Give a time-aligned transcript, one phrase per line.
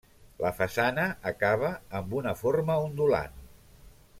[0.43, 1.69] La façana acaba
[1.99, 3.39] amb una forma ondulant.